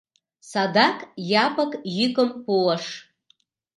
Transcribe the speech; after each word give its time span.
Садак 0.51 0.97
Япык 1.45 1.71
йӱкым 1.97 2.29
пуыш. 2.43 2.85